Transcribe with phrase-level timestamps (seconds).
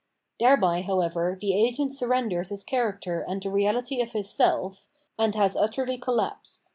[0.39, 4.89] Thereby, however, the agent surrenders his character and the reality of his self,
[5.19, 6.69] and h utterly collapsed.